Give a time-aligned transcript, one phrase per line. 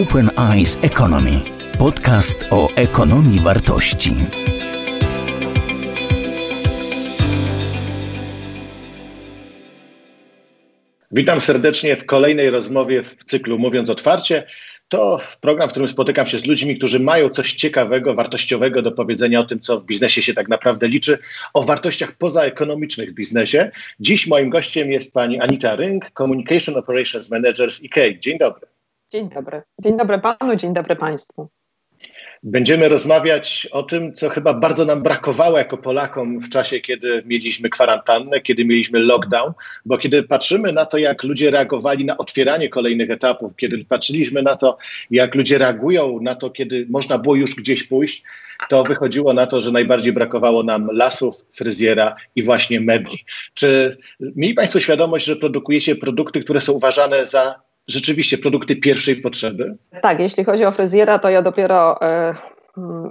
[0.00, 1.40] Open Eyes Economy.
[1.78, 4.10] Podcast o ekonomii wartości.
[11.10, 14.46] Witam serdecznie w kolejnej rozmowie w cyklu Mówiąc Otwarcie.
[14.88, 19.40] To program, w którym spotykam się z ludźmi, którzy mają coś ciekawego, wartościowego do powiedzenia
[19.40, 21.18] o tym, co w biznesie się tak naprawdę liczy,
[21.54, 23.70] o wartościach pozaekonomicznych w biznesie.
[24.00, 28.20] Dziś moim gościem jest pani Anita Rynk, Communication Operations Manager z IKEA.
[28.20, 28.72] Dzień dobry.
[29.12, 29.62] Dzień dobry.
[29.82, 31.48] Dzień dobry panu, dzień dobry państwu.
[32.42, 37.68] Będziemy rozmawiać o tym, co chyba bardzo nam brakowało jako Polakom w czasie, kiedy mieliśmy
[37.68, 39.52] kwarantannę, kiedy mieliśmy lockdown,
[39.84, 44.56] bo kiedy patrzymy na to, jak ludzie reagowali na otwieranie kolejnych etapów, kiedy patrzyliśmy na
[44.56, 44.78] to,
[45.10, 48.22] jak ludzie reagują na to, kiedy można było już gdzieś pójść,
[48.68, 53.24] to wychodziło na to, że najbardziej brakowało nam lasów, fryzjera i właśnie mebli.
[53.54, 59.76] Czy mieli Państwo świadomość, że produkujecie produkty, które są uważane za rzeczywiście produkty pierwszej potrzeby?
[60.02, 62.34] Tak, jeśli chodzi o fryzjera, to ja dopiero e,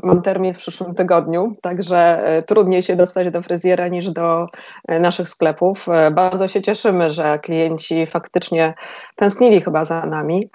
[0.04, 4.48] mam termin w przyszłym tygodniu, także e, trudniej się dostać do fryzjera niż do
[4.88, 5.86] e, naszych sklepów.
[6.12, 8.74] Bardzo się cieszymy, że klienci faktycznie
[9.16, 10.50] tęsknili chyba za nami.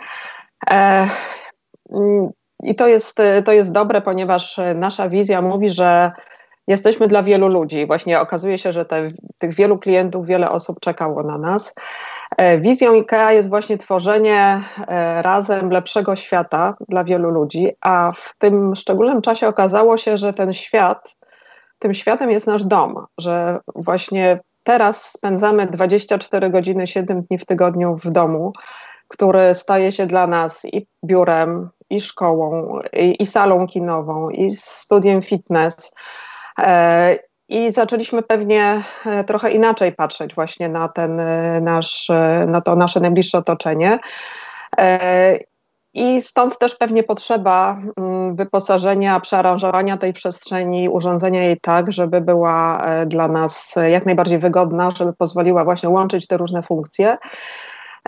[1.91, 2.31] Mm,
[2.65, 6.13] I to jest, to jest dobre, ponieważ nasza wizja mówi, że
[6.67, 7.87] jesteśmy dla wielu ludzi.
[7.87, 11.75] Właśnie okazuje się, że te, tych wielu klientów, wiele osób czekało na nas.
[12.37, 18.35] E, wizją IKEA jest właśnie tworzenie e, razem lepszego świata dla wielu ludzi, a w
[18.39, 21.15] tym szczególnym czasie okazało się, że ten świat,
[21.79, 27.97] tym światem jest nasz dom, że właśnie teraz spędzamy 24 godziny, 7 dni w tygodniu
[27.97, 28.53] w domu,
[29.09, 35.23] który staje się dla nas i biurem, i szkołą, i, i salą kinową, i studiem
[35.23, 35.95] fitness.
[37.49, 42.77] I zaczęliśmy pewnie e, trochę inaczej patrzeć właśnie na ten e, nasz, e, na to
[42.77, 43.99] nasze najbliższe otoczenie.
[45.95, 52.87] I stąd też pewnie potrzeba mm, wyposażenia, przearanżowania tej przestrzeni, urządzenia jej tak, żeby była
[53.07, 57.17] dla nas jak najbardziej wygodna, żeby pozwoliła właśnie łączyć te różne funkcje.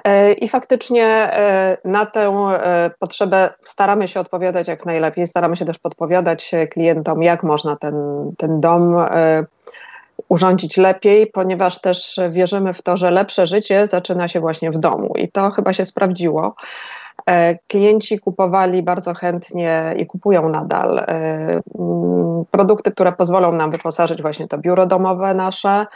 [0.04, 5.26] E, I faktycznie e, na tę e, potrzebę staramy się odpowiadać jak najlepiej.
[5.26, 7.94] Staramy się też podpowiadać klientom, jak można ten,
[8.38, 8.96] ten dom
[10.28, 15.12] urządzić lepiej, ponieważ też wierzymy w to, że lepsze życie zaczyna się właśnie w domu
[15.16, 16.54] i to chyba się sprawdziło.
[17.68, 21.06] Klienci kupowali bardzo chętnie i kupują nadal
[22.50, 25.86] produkty, które pozwolą nam wyposażyć właśnie to biuro domowe nasze,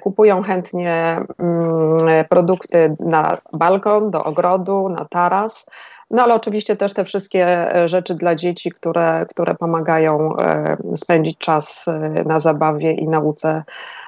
[0.00, 5.70] kupują chętnie mm, produkty na balkon, do ogrodu, na taras.
[6.10, 11.38] No ale oczywiście też te wszystkie e, rzeczy dla dzieci, które, które pomagają e, spędzić
[11.38, 11.86] czas
[12.24, 13.62] na zabawie i nauce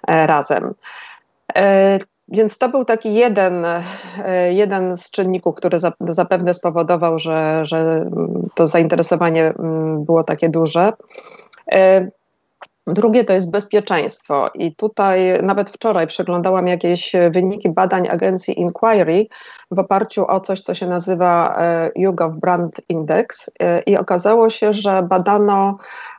[0.09, 0.75] razem.
[2.29, 3.67] Więc to był taki jeden,
[4.51, 8.11] jeden z czynników, który zapewne spowodował, że, że
[8.55, 10.93] to zainteresowanie mm, było takie duże.
[12.87, 19.27] Drugie to jest bezpieczeństwo i tutaj nawet wczoraj przeglądałam jakieś wyniki badań agencji Inquiry
[19.71, 24.73] w oparciu o coś, co się nazywa e, YouGov Brand Index e, i okazało się,
[24.73, 25.79] że badano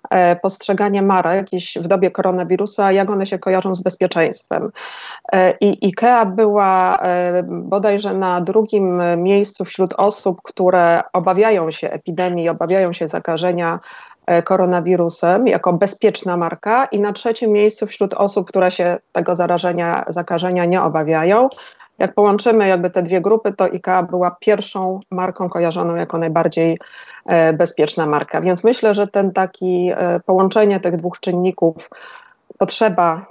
[0.10, 4.72] e, postrzeganie marek w dobie koronawirusa, jak one się kojarzą z bezpieczeństwem.
[5.62, 7.00] I IKEA była
[7.44, 13.80] bodajże na drugim miejscu wśród osób, które obawiają się epidemii, obawiają się zakażenia
[14.11, 14.11] E,
[14.44, 20.66] koronawirusem jako bezpieczna marka i na trzecim miejscu wśród osób, które się tego zarażenia, zakażenia
[20.66, 21.50] nie obawiają.
[22.00, 26.80] Jak połączymy jakby te dwie grupy, to IKEA była pierwszą marką kojarzoną jako najbardziej
[27.26, 28.42] e, bezpieczna marka.
[28.42, 31.90] Więc myślę, że ten taki e, połączenie tych dwóch czynników,
[32.58, 33.26] potrzeba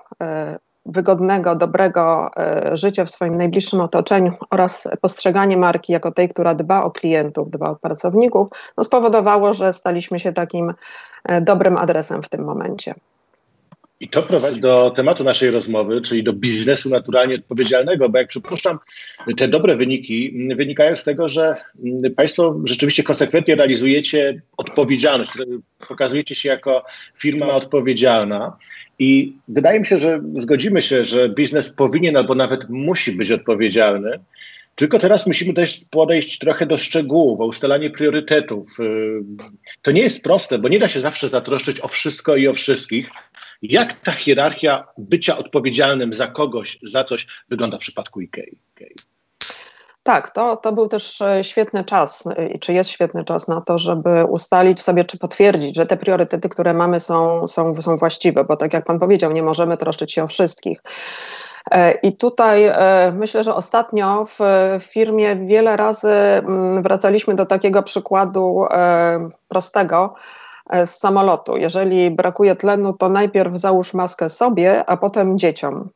[0.93, 6.83] wygodnego, dobrego e, życia w swoim najbliższym otoczeniu oraz postrzeganie marki jako tej, która dba
[6.83, 10.75] o klientów, dba o pracowników, no spowodowało, że staliśmy się takim
[11.25, 12.95] e, dobrym adresem w tym momencie.
[14.01, 18.79] I to prowadzi do tematu naszej rozmowy, czyli do biznesu naturalnie odpowiedzialnego, bo jak przypuszczam,
[19.37, 21.57] te dobre wyniki wynikają z tego, że
[22.17, 25.31] Państwo rzeczywiście konsekwentnie realizujecie odpowiedzialność,
[25.89, 26.85] pokazujecie się jako
[27.19, 28.57] firma odpowiedzialna.
[28.99, 34.21] I wydaje mi się, że zgodzimy się, że biznes powinien albo nawet musi być odpowiedzialny.
[34.77, 38.77] Tylko teraz musimy też podejść trochę do szczegółów, o ustalanie priorytetów.
[39.83, 43.11] To nie jest proste, bo nie da się zawsze zatroszczyć o wszystko i o wszystkich.
[43.63, 48.57] Jak ta hierarchia bycia odpowiedzialnym za kogoś, za coś wygląda w przypadku IKEA?
[50.03, 53.79] Tak, to, to był też e, świetny czas, e, czy jest świetny czas na to,
[53.79, 58.57] żeby ustalić sobie, czy potwierdzić, że te priorytety, które mamy, są, są, są właściwe, bo
[58.57, 60.83] tak jak Pan powiedział, nie możemy troszczyć się o wszystkich.
[62.03, 62.71] I tutaj
[63.13, 64.41] myślę, że ostatnio w
[64.81, 68.65] firmie wiele razy mm, wracaliśmy do takiego przykładu
[69.49, 70.15] prostego
[70.87, 71.57] z samolotu.
[71.57, 75.91] Jeżeli brakuje tlenu, to najpierw załóż maskę sobie, a potem dzieciom.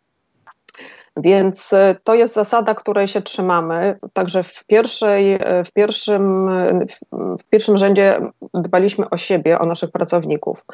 [1.17, 3.99] Więc e, to jest zasada, której się trzymamy.
[4.13, 6.51] Także w, pierwszej, e, w, pierwszym,
[7.13, 8.21] w pierwszym rzędzie
[8.55, 10.65] dbaliśmy o siebie, o naszych pracowników.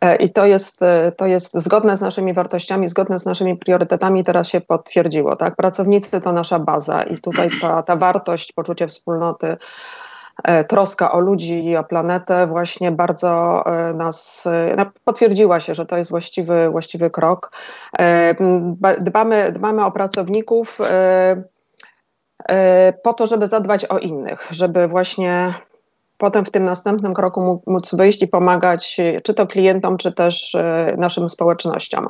[0.00, 0.80] E, I to jest,
[1.16, 5.36] to jest zgodne z naszymi wartościami, zgodne z naszymi priorytetami, teraz się potwierdziło.
[5.36, 5.56] Tak?
[5.56, 9.56] Pracownicy to nasza baza i tutaj ta, ta wartość, poczucie wspólnoty, E,
[10.68, 15.98] troska o ludzi i o planetę właśnie bardzo e, nas e, potwierdziła się, że to
[15.98, 17.52] jest właściwy, właściwy krok.
[19.00, 20.78] Dbamy, dbamy o pracowników
[23.02, 25.54] po to, żeby zadbać o innych, żeby właśnie
[26.18, 30.56] potem w tym następnym kroku móc wyjść i pomagać czy to klientom, czy też
[30.96, 32.06] naszym społecznościom.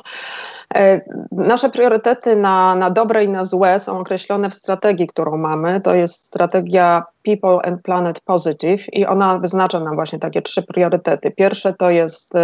[0.75, 1.00] E,
[1.32, 5.81] nasze priorytety na, na dobre i na złe są określone w strategii, którą mamy.
[5.81, 11.31] To jest strategia People and Planet Positive i ona wyznacza nam właśnie takie trzy priorytety.
[11.31, 12.35] Pierwsze to jest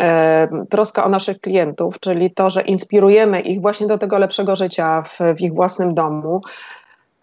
[0.00, 5.02] e, troska o naszych klientów, czyli to, że inspirujemy ich właśnie do tego lepszego życia
[5.02, 6.40] w, w ich własnym domu.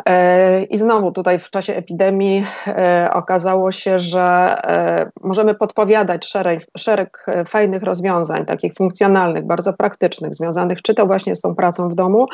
[0.05, 4.21] E, I znowu tutaj w czasie epidemii e, okazało się, że
[4.63, 11.35] e, możemy podpowiadać szereg, szereg fajnych rozwiązań, takich funkcjonalnych, bardzo praktycznych, związanych czy to właśnie
[11.35, 12.27] z tą pracą w domu,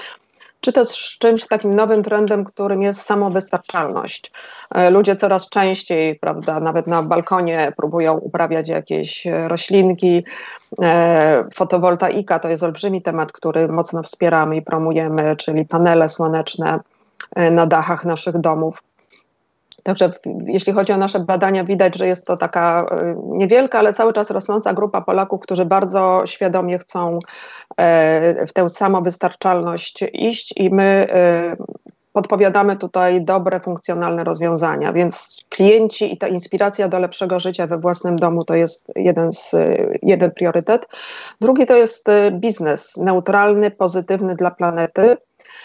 [0.61, 4.31] czy też z czymś takim nowym trendem, którym jest samowystarczalność.
[4.91, 10.23] Ludzie coraz częściej, prawda, nawet na balkonie próbują uprawiać jakieś roślinki.
[11.53, 16.79] Fotowoltaika to jest olbrzymi temat, który mocno wspieramy i promujemy, czyli panele słoneczne
[17.35, 18.83] na dachach naszych domów.
[19.83, 20.11] Także
[20.45, 24.31] jeśli chodzi o nasze badania, widać, że jest to taka e, niewielka, ale cały czas
[24.31, 27.19] rosnąca grupa Polaków, którzy bardzo świadomie chcą
[27.77, 31.07] e, w tę samowystarczalność iść i my
[32.13, 34.93] podpowiadamy tutaj dobre, funkcjonalne rozwiązania.
[34.93, 39.55] Więc klienci i ta inspiracja do lepszego życia we własnym domu to jest jeden, z,
[40.01, 40.87] jeden priorytet.
[41.41, 45.17] Drugi to jest biznes neutralny, pozytywny dla planety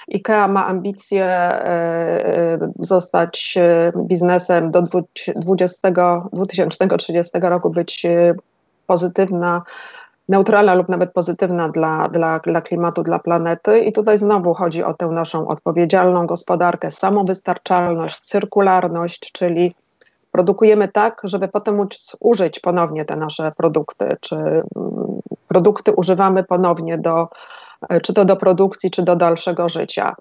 [0.09, 4.83] IKEA ma ambicje e, e, zostać e, biznesem do
[5.37, 5.93] 20,
[6.33, 8.07] 2030 roku, być
[8.87, 9.63] pozytywna,
[10.29, 13.79] neutralna lub nawet pozytywna dla, dla, dla klimatu, dla planety.
[13.79, 19.75] I tutaj znowu chodzi o tę naszą odpowiedzialną gospodarkę, samowystarczalność, cyrkularność, czyli
[20.31, 24.63] produkujemy tak, żeby potem móc użyć ponownie te nasze produkty, czy mm,
[25.49, 27.29] produkty używamy ponownie do,
[28.03, 30.17] czy to do produkcji, czy do dalszego życia.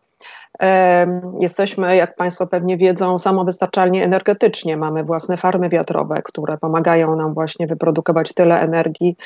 [1.39, 4.77] Jesteśmy, jak Państwo pewnie wiedzą, samowystarczalni energetycznie.
[4.77, 9.17] Mamy własne farmy wiatrowe, które pomagają nam właśnie wyprodukować tyle energii,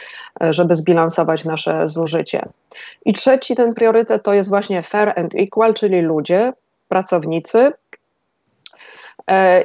[0.42, 2.46] e, żeby zbilansować nasze zużycie.
[3.06, 6.54] I trzeci ten priorytet to jest właśnie fair and equal, czyli ludzie,
[6.88, 7.72] pracownicy,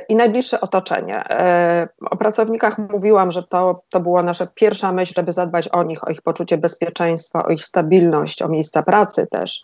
[0.09, 1.31] i najbliższe otoczenie.
[1.31, 6.09] E, o pracownikach mówiłam, że to, to była nasza pierwsza myśl, żeby zadbać o nich,
[6.09, 9.63] o ich poczucie bezpieczeństwa, o ich stabilność, o miejsca pracy też,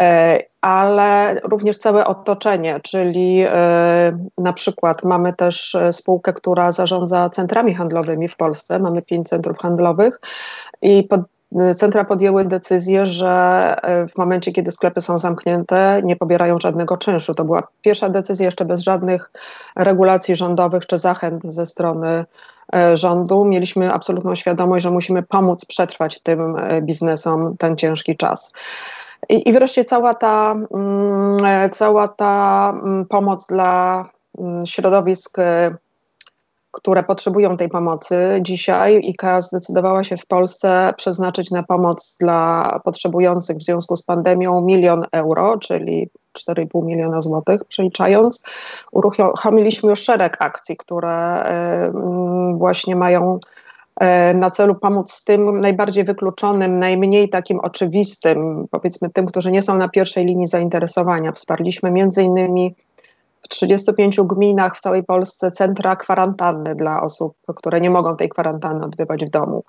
[0.00, 3.44] e, ale również całe otoczenie, czyli
[4.38, 10.20] na przykład mamy też spółkę, która zarządza centrami handlowymi w Polsce, mamy pięć centrów handlowych
[10.82, 11.20] i pod
[11.76, 13.28] Centra podjęły decyzję, że
[13.82, 17.34] e, w momencie, kiedy sklepy są zamknięte, nie pobierają żadnego czynszu.
[17.34, 19.30] To była pierwsza decyzja, jeszcze bez żadnych
[19.76, 22.24] regulacji rządowych czy zachęt ze strony
[22.74, 23.44] e, rządu.
[23.44, 28.52] Mieliśmy absolutną świadomość, że musimy pomóc przetrwać tym e, biznesom ten ciężki czas.
[29.28, 34.04] I, i wreszcie cała ta, mm, cała ta mm, pomoc dla
[34.38, 35.38] mm, środowisk
[36.72, 38.38] które potrzebują tej pomocy.
[38.40, 44.60] Dzisiaj IKEA zdecydowała się w Polsce przeznaczyć na pomoc dla potrzebujących w związku z pandemią
[44.60, 48.42] milion euro, czyli 4,5 miliona złotych, przeliczając.
[48.92, 51.44] Uruchomiliśmy już szereg akcji, które
[52.54, 53.38] właśnie mają
[54.00, 59.78] e, na celu pomóc tym najbardziej wykluczonym, najmniej takim oczywistym, powiedzmy tym, którzy nie są
[59.78, 61.32] na pierwszej linii zainteresowania.
[61.32, 62.74] Wsparliśmy między innymi
[63.42, 68.84] w 35 gminach w całej Polsce centra kwarantanny dla osób, które nie mogą tej kwarantanny
[68.84, 69.64] odbywać w domu.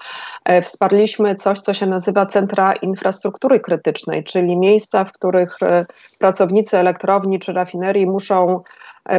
[0.45, 5.85] E, wsparliśmy coś, co się nazywa centra infrastruktury krytycznej, czyli miejsca, w których e,
[6.19, 8.61] pracownicy elektrowni czy rafinerii muszą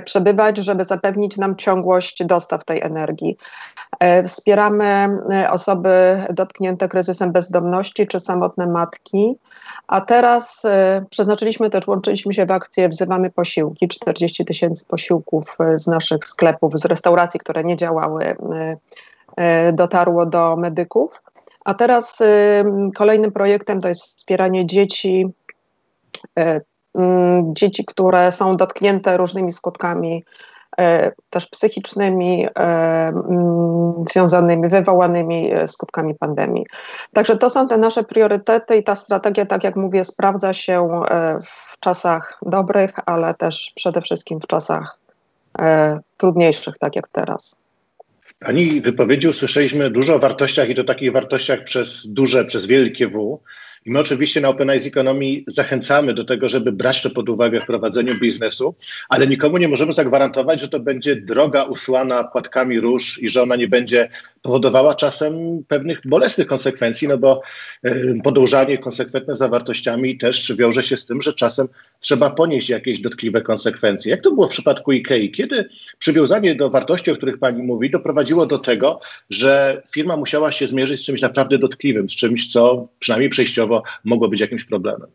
[0.04, 3.36] przebywać, żeby zapewnić nam ciągłość dostaw tej energii.
[4.26, 5.08] Wspieramy
[5.50, 9.36] osoby dotknięte kryzysem bezdomności czy samotne matki.
[9.86, 15.78] A teraz e, przeznaczyliśmy też, łączyliśmy się w akcję Wzywamy Posiłki, 40 tysięcy posiłków e,
[15.78, 18.36] z naszych sklepów, z restauracji, które nie działały,
[19.36, 21.22] e, dotarło do medyków.
[21.64, 22.18] A teraz
[22.94, 25.26] kolejnym projektem to jest wspieranie dzieci,
[27.44, 30.24] dzieci, które są dotknięte różnymi skutkami
[30.78, 32.60] E, też psychicznymi, e,
[33.08, 36.66] mm, związanymi, wywołanymi e, skutkami pandemii.
[37.12, 41.02] Także to są te nasze priorytety i ta strategia, tak jak mówię, sprawdza się
[41.46, 44.98] w czasach dobrych, ale też przede wszystkim w czasach
[46.16, 47.56] trudniejszych, tak jak teraz.
[48.20, 53.08] W Pani wypowiedzi usłyszeliśmy dużo o wartościach i to takich wartościach przez duże, przez wielkie
[53.08, 53.38] W.
[53.86, 57.60] I my oczywiście na Open Eyes Economy zachęcamy do tego, żeby brać to pod uwagę
[57.60, 58.74] w prowadzeniu biznesu,
[59.08, 63.56] ale nikomu nie możemy zagwarantować, że to będzie droga usłana płatkami róż i że ona
[63.56, 64.08] nie będzie
[64.42, 67.40] powodowała czasem pewnych bolesnych konsekwencji, no bo
[67.82, 71.68] e, podążanie konsekwentne za wartościami też wiąże się z tym, że czasem
[72.00, 74.10] trzeba ponieść jakieś dotkliwe konsekwencje.
[74.10, 75.30] Jak to było w przypadku IKEA?
[75.30, 75.68] Kiedy
[75.98, 81.00] przywiązanie do wartości, o których pani mówi, doprowadziło do tego, że firma musiała się zmierzyć
[81.00, 85.08] z czymś naprawdę dotkliwym, z czymś, co przynajmniej przejściowo mogło być jakimś problemem?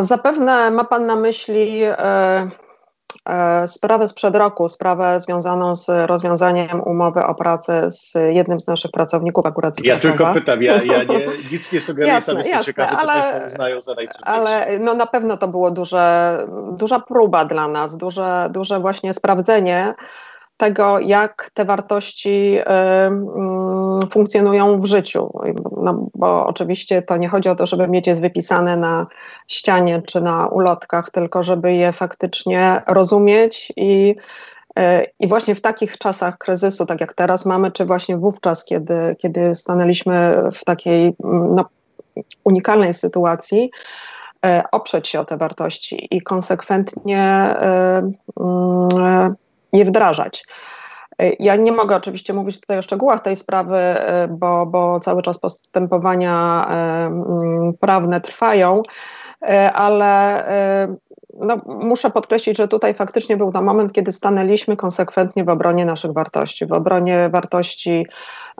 [0.00, 2.50] Zapewne ma Pan na myśli e,
[3.66, 9.46] sprawę sprzed roku, sprawę związaną z rozwiązaniem umowy o pracę z jednym z naszych pracowników
[9.46, 12.96] akurat z Ja tylko pytam, ja, ja nie, nic nie sugeruję, jasne, jestem jasne, ciekawy,
[12.96, 14.28] co ale, Państwo uznają za najtrudniejsze.
[14.28, 19.94] Ale no na pewno to było duże, duża próba dla nas, duże, duże właśnie sprawdzenie,
[20.60, 22.58] tego, jak te wartości
[24.10, 25.32] funkcjonują w życiu.
[25.82, 29.06] No, bo oczywiście to nie chodzi o to, żeby mieć je wypisane na
[29.48, 34.16] ścianie czy na ulotkach, tylko żeby je faktycznie rozumieć i,
[34.78, 34.82] y,
[35.20, 39.54] i właśnie w takich czasach kryzysu, tak jak teraz mamy, czy właśnie wówczas, kiedy, kiedy
[39.54, 41.14] stanęliśmy w takiej
[41.54, 41.64] no,
[42.44, 43.70] unikalnej sytuacji,
[44.46, 47.54] y, oprzeć się o te wartości i konsekwentnie
[48.06, 48.30] y,
[49.72, 50.44] je wdrażać.
[51.38, 53.78] Ja nie mogę oczywiście mówić tutaj o szczegółach tej sprawy,
[54.28, 58.82] bo, bo cały czas postępowania mm, prawne trwają,
[59.74, 60.44] ale
[61.34, 66.12] no, muszę podkreślić, że tutaj faktycznie był to moment, kiedy stanęliśmy konsekwentnie w obronie naszych
[66.12, 68.06] wartości, w obronie wartości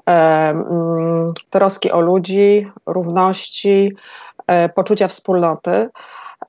[0.07, 3.97] mm, troski o ludzi, równości,
[4.47, 5.89] e, poczucia wspólnoty.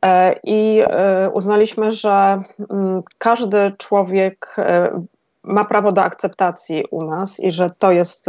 [0.06, 5.02] E, I e, uznaliśmy, że mm, każdy człowiek e,
[5.44, 8.26] ma prawo do akceptacji u nas i że to jest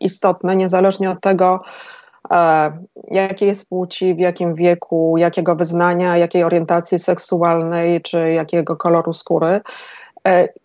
[0.00, 1.62] istotne, niezależnie od tego,
[3.10, 9.60] jakiej jest płci, w jakim wieku, jakiego wyznania, jakiej orientacji seksualnej czy jakiego koloru skóry.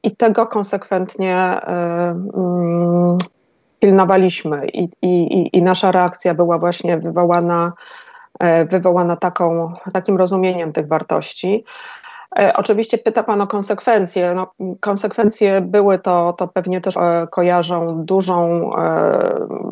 [0.03, 3.17] I tego konsekwentnie mm,
[3.79, 7.73] pilnowaliśmy, i, i, i nasza reakcja była właśnie wywołana
[8.69, 11.65] wywołana taką, takim rozumieniem tych wartości.
[12.39, 14.33] E, oczywiście pyta Pan o konsekwencje.
[14.33, 18.71] No, konsekwencje były to, to pewnie też e, kojarzą dużą,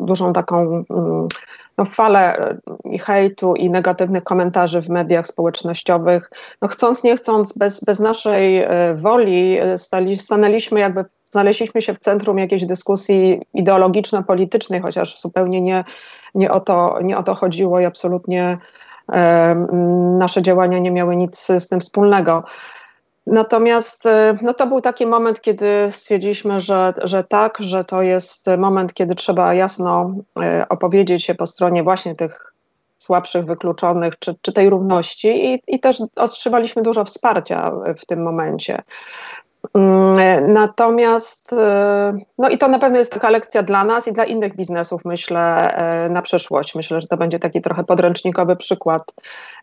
[0.00, 1.28] dużą taką mm,
[1.78, 6.30] no, falę i hejtu i negatywnych komentarzy w mediach społecznościowych.
[6.62, 12.38] No, chcąc, nie chcąc, bez, bez naszej woli stali, stanęliśmy jakby znaleźliśmy się w centrum
[12.38, 15.84] jakiejś dyskusji ideologiczno-politycznej, chociaż zupełnie nie,
[16.34, 18.58] nie, o, to, nie o to chodziło i absolutnie
[20.18, 22.44] nasze działania nie miały nic z tym wspólnego.
[23.26, 28.46] Natomiast e, no to był taki moment, kiedy stwierdziliśmy, że, że tak, że to jest
[28.58, 32.54] moment, kiedy trzeba jasno e, opowiedzieć się po stronie właśnie tych
[32.98, 38.82] słabszych, wykluczonych, czy, czy tej równości i, i też otrzymaliśmy dużo wsparcia w tym momencie.
[39.74, 44.24] Mm, natomiast, e, no i to na pewno jest taka lekcja dla nas i dla
[44.24, 46.74] innych biznesów, myślę, e, na przyszłość.
[46.74, 49.12] Myślę, że to będzie taki trochę podręcznikowy przykład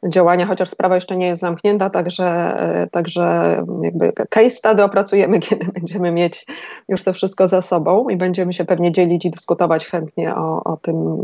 [0.07, 5.65] działania, chociaż sprawa jeszcze nie jest zamknięta, także, e, także jakby case study opracujemy, kiedy
[5.65, 6.45] będziemy mieć
[6.87, 10.77] już to wszystko za sobą i będziemy się pewnie dzielić i dyskutować chętnie o, o
[10.77, 11.17] tym,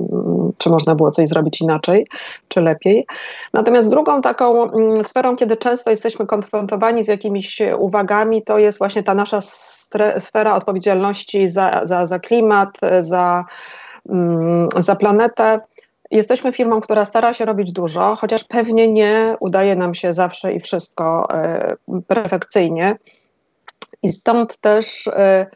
[0.58, 2.08] czy można było coś zrobić inaczej,
[2.48, 3.06] czy lepiej.
[3.54, 9.04] Natomiast drugą taką mm, sferą, kiedy często jesteśmy konfrontowani z jakimiś uwagami, to jest właśnie
[9.04, 9.40] ta nasza
[10.20, 12.70] sfera odpowiedzialności za, za, za klimat,
[13.02, 13.46] za,
[14.10, 15.60] mm, za planetę.
[16.12, 20.60] Jesteśmy firmą, która stara się robić dużo, chociaż pewnie nie udaje nam się zawsze i
[20.60, 21.76] wszystko e,
[22.08, 22.98] perfekcyjnie.
[24.04, 25.48] I stąd też e,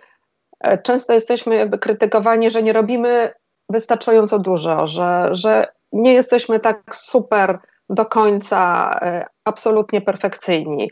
[0.83, 3.31] często jesteśmy jakby krytykowani, że nie robimy
[3.69, 7.59] wystarczająco dużo, że, że nie jesteśmy tak super
[7.89, 8.99] do końca
[9.45, 10.91] absolutnie perfekcyjni.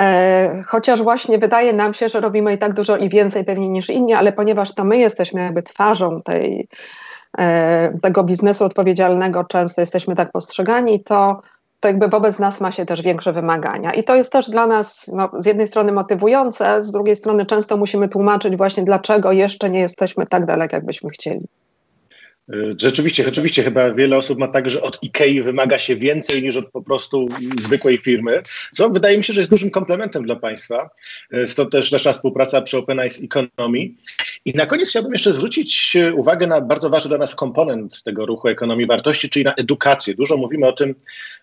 [0.00, 3.90] E, chociaż właśnie wydaje nam się, że robimy i tak dużo i więcej pewnie niż
[3.90, 6.68] inni, ale ponieważ to my jesteśmy jakby twarzą tej,
[7.38, 11.40] e, tego biznesu odpowiedzialnego, często jesteśmy tak postrzegani, to,
[11.80, 13.92] to jakby wobec nas ma się też większe wymagania.
[13.92, 17.76] I to jest też dla nas no, z jednej strony motywujące, z drugiej strony często
[17.76, 21.46] musimy tłumaczyć właśnie, dlaczego jeszcze nie jesteśmy tak daleko, jakbyśmy chcieli.
[22.76, 26.70] Rzeczywiście, rzeczywiście chyba wiele osób ma tak, że od IKEA wymaga się więcej niż od
[26.70, 27.28] po prostu
[27.62, 28.42] zwykłej firmy,
[28.72, 30.90] co wydaje mi się, że jest dużym komplementem dla Państwa.
[31.46, 33.90] Stąd też nasza współpraca przy Open Economy.
[34.44, 38.48] I na koniec chciałbym jeszcze zwrócić uwagę na bardzo ważny dla nas komponent tego ruchu
[38.48, 40.14] ekonomii wartości, czyli na edukację.
[40.14, 40.94] Dużo mówimy o tym,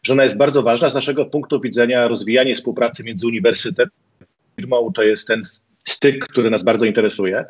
[0.03, 3.91] że ona jest bardzo ważna z naszego punktu widzenia rozwijanie współpracy między uniwersytetem
[4.57, 4.91] i firmą.
[4.95, 5.41] To jest ten
[5.85, 7.45] styk, który nas bardzo interesuje.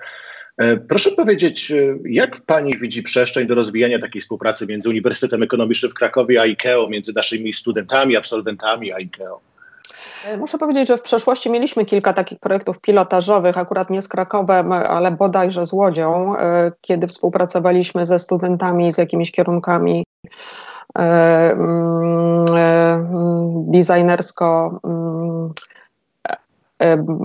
[0.57, 1.75] E, proszę powiedzieć, e,
[2.09, 6.87] jak Pani widzi przestrzeń do rozwijania takiej współpracy między Uniwersytetem Ekonomicznym w Krakowie a IKEO,
[6.89, 8.97] między naszymi studentami, absolwentami a?
[10.25, 14.71] E, muszę powiedzieć, że w przeszłości mieliśmy kilka takich projektów pilotażowych, akurat nie z Krakowem,
[14.71, 16.33] ale bodajże z Łodzią,
[16.81, 20.03] kiedy współpracowaliśmy ze studentami z jakimiś kierunkami
[20.95, 22.45] mm,
[23.71, 25.53] designersko mm,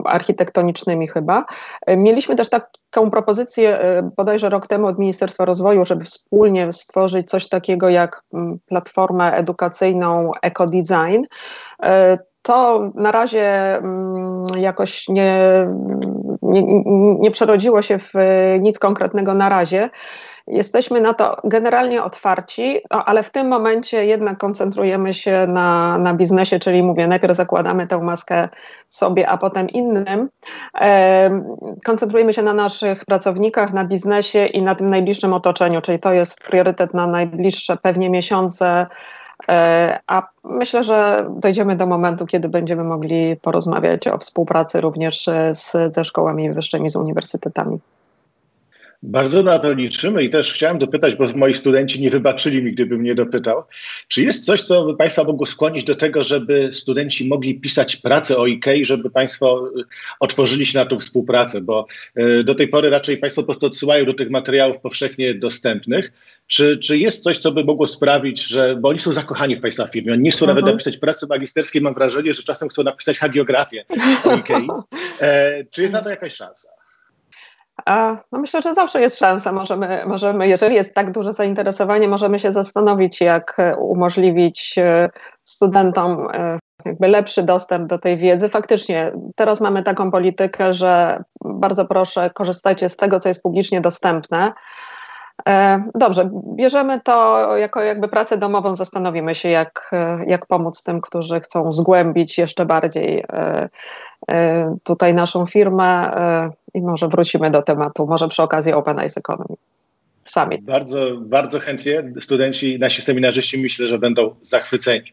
[0.05, 1.45] architektonicznymi chyba.
[1.87, 3.79] Mieliśmy też taką propozycję
[4.17, 8.23] bodajże rok temu od Ministerstwa Rozwoju, żeby wspólnie stworzyć coś takiego jak
[8.67, 11.25] platformę edukacyjną EcoDesign.
[11.83, 13.79] E, to na razie
[14.57, 15.37] jakoś nie,
[16.43, 16.63] nie,
[17.19, 18.13] nie przerodziło się w
[18.61, 19.91] nic konkretnego na razie.
[20.47, 26.59] Jesteśmy na to generalnie otwarci, ale w tym momencie jednak koncentrujemy się na, na biznesie,
[26.59, 28.49] czyli mówię, najpierw zakładamy tę maskę
[28.89, 30.29] sobie, a potem innym.
[31.85, 36.41] Koncentrujemy się na naszych pracownikach, na biznesie i na tym najbliższym otoczeniu, czyli to jest
[36.41, 38.87] priorytet na najbliższe pewnie miesiące.
[39.49, 45.95] E, a myślę, że dojdziemy do momentu, kiedy będziemy mogli porozmawiać o współpracy również z,
[45.95, 47.79] ze szkołami wyższymi, z uniwersytetami.
[49.03, 53.03] Bardzo na to liczymy i też chciałem dopytać, bo moi studenci nie wybaczyli mi, gdybym
[53.03, 53.63] nie dopytał.
[54.09, 58.37] Czy jest coś, co by Państwa mogło skłonić do tego, żeby studenci mogli pisać pracę
[58.37, 59.85] o IKEA, żeby Państwo y,
[60.21, 61.61] otworzyli się na tą współpracę?
[61.61, 61.87] Bo
[62.19, 66.13] y, do tej pory raczej Państwo po prostu odsyłają do tych materiałów powszechnie dostępnych.
[66.47, 69.87] Czy, czy jest coś, co by mogło sprawić, że, bo oni są zakochani w Państwa
[69.87, 70.77] firmie, oni nie chcą nawet mhm.
[70.77, 73.85] napisać pracy magisterskiej, mam wrażenie, że czasem chcą napisać hagiografię
[74.25, 74.67] o IKEA.
[75.21, 76.82] E, czy jest na to jakaś szansa?
[78.33, 79.53] No myślę, że zawsze jest szansa.
[79.53, 85.11] Możemy, możemy, jeżeli jest tak duże zainteresowanie, możemy się zastanowić, jak umożliwić e,
[85.45, 88.49] studentom e, jakby lepszy dostęp do tej wiedzy.
[88.49, 94.53] Faktycznie teraz mamy taką politykę, że bardzo proszę, korzystajcie z tego, co jest publicznie dostępne.
[95.49, 99.91] E, dobrze, bierzemy to jako jakby pracę domową, zastanowimy się, jak,
[100.27, 103.25] jak pomóc tym, którzy chcą zgłębić jeszcze bardziej
[104.85, 106.11] tutaj naszą firmę
[106.75, 109.57] i może wrócimy do tematu, może przy okazji Open Eyes Economy.
[110.25, 110.59] Sami.
[110.63, 112.13] Bardzo, bardzo chętnie.
[112.21, 115.13] Studenci, nasi seminarzyści myślę, że będą zachwyceni.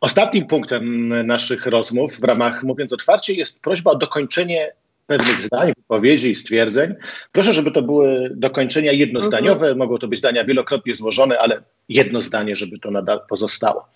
[0.00, 4.72] Ostatnim punktem naszych rozmów w ramach Mówiąc Otwarcie jest prośba o dokończenie
[5.06, 6.94] pewnych zdań, wypowiedzi i stwierdzeń.
[7.32, 9.66] Proszę, żeby to były dokończenia jednozdaniowe.
[9.66, 9.78] Mhm.
[9.78, 13.88] Mogą to być zdania wielokrotnie złożone, ale jedno zdanie, żeby to nadal pozostało.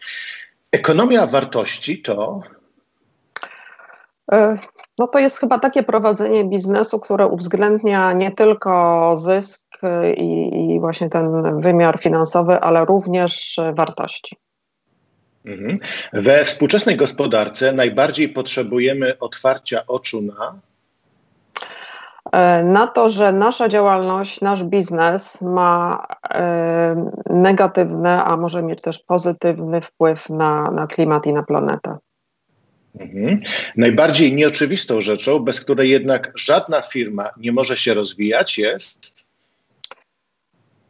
[0.73, 2.42] Ekonomia wartości to.
[4.33, 4.59] E,
[4.99, 9.66] no to jest chyba takie prowadzenie biznesu, które uwzględnia nie tylko zysk
[10.16, 14.37] i, i właśnie ten wymiar finansowy, ale również wartości.
[15.44, 15.79] Mhm.
[16.12, 20.61] We współczesnej gospodarce najbardziej potrzebujemy otwarcia oczu na.
[22.33, 28.99] E, na to, że nasza działalność, nasz biznes ma e, negatywny, a może mieć też
[28.99, 31.97] pozytywny wpływ na, na klimat i na planetę.
[33.01, 33.41] Mhm.
[33.77, 39.27] Najbardziej nieoczywistą rzeczą, bez której jednak żadna firma nie może się rozwijać, jest.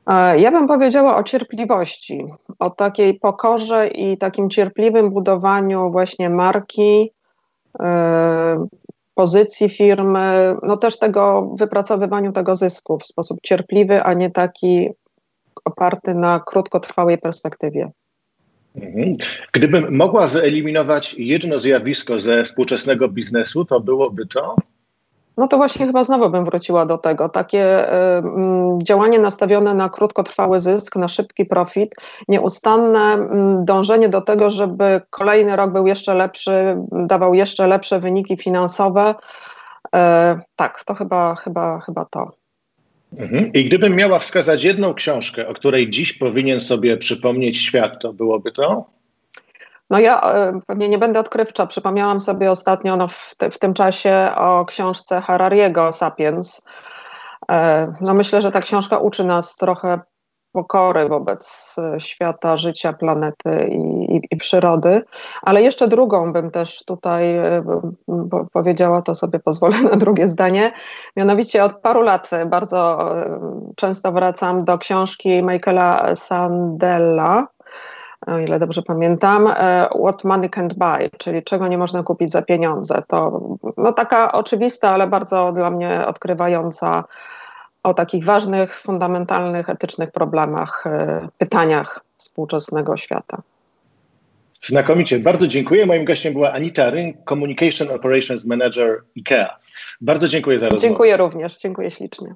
[0.07, 2.25] E, ja bym powiedziała o cierpliwości,
[2.59, 7.13] o takiej pokorze i takim cierpliwym budowaniu właśnie marki,
[9.19, 14.89] pozycji firmy, no też tego wypracowywaniu tego zysku w sposób cierpliwy, a nie taki
[15.65, 17.91] oparty na krótkotrwałej perspektywie.
[18.77, 19.17] Mhm.
[19.53, 24.57] Gdybym mogła wyeliminować jedno zjawisko ze współczesnego biznesu, to byłoby to?
[25.39, 27.29] No to właśnie chyba znowu bym wróciła do tego.
[27.29, 28.23] Takie y,
[28.83, 31.95] działanie nastawione na krótkotrwały zysk, na szybki profit,
[32.29, 33.19] nieustanne y,
[33.65, 39.15] dążenie do tego, żeby kolejny rok był jeszcze lepszy, dawał jeszcze lepsze wyniki finansowe.
[39.87, 39.99] Y,
[40.57, 42.33] tak, to chyba, chyba, chyba to.
[43.19, 43.53] Mhm.
[43.53, 48.53] I gdybym miała wskazać jedną książkę, o której dziś powinien sobie przypomnieć świat, to byłoby
[48.53, 48.98] to?
[49.91, 51.67] No ja e, pewnie nie będę odkrywcza.
[51.67, 56.63] Przypomniałam sobie ostatnio no w, te, w tym czasie o książce Harariego Sapiens.
[57.51, 60.01] E, no myślę, że ta książka uczy nas trochę
[60.53, 65.03] pokory wobec e, świata, życia, planety i, i, i, przyrody.
[65.43, 67.41] Ale jeszcze drugą bym też tutaj
[68.53, 70.73] powiedziała, to sobie pozwolę na drugie zdanie.
[71.17, 72.99] Mianowicie od paru lat bardzo
[73.77, 77.47] często wracam do książki Michaela Sandella,
[78.27, 82.43] o ile dobrze pamiętam, e, What Money Can't Buy, czyli czego nie można kupić za
[82.43, 83.03] pieniądze.
[83.09, 83.41] To
[83.77, 87.05] no, taka oczywista, ale bardzo dla mnie odkrywająca
[87.83, 93.43] o takich ważnych, fundamentalnych, etycznych problemach, e, pytaniach współczesnego świata.
[94.63, 95.87] Znakomicie, bardzo dziękuję.
[95.87, 99.47] Moim gościem była Anita Ryn, Communication Operations Manager IKEA.
[100.01, 100.89] Bardzo dziękuję za rozmowę.
[100.89, 102.35] Dziękuję również, dziękuję ślicznie.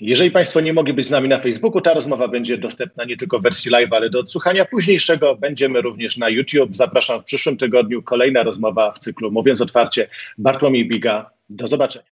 [0.00, 3.38] Jeżeli Państwo nie mogli być z nami na Facebooku, ta rozmowa będzie dostępna nie tylko
[3.38, 5.36] w wersji live, ale do odsłuchania późniejszego.
[5.36, 6.76] Będziemy również na YouTube.
[6.76, 8.02] Zapraszam w przyszłym tygodniu.
[8.02, 10.06] Kolejna rozmowa w cyklu Mówiąc Otwarcie.
[10.38, 11.30] Bartłomiej Biga.
[11.50, 12.04] Do zobaczenia.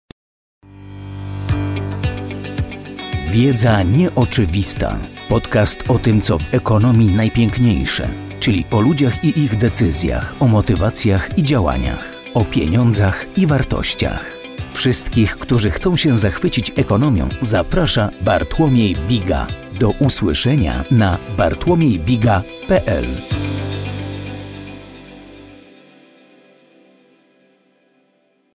[3.31, 4.99] Wiedza nieoczywista.
[5.29, 8.09] Podcast o tym, co w ekonomii najpiękniejsze,
[8.41, 14.36] czyli o ludziach i ich decyzjach, o motywacjach i działaniach, o pieniądzach i wartościach.
[14.77, 19.47] Wszystkich, którzy chcą się zachwycić ekonomią, zaprasza Bartłomiej Biga.
[19.81, 23.05] Do usłyszenia na bartłomiejbiga.pl.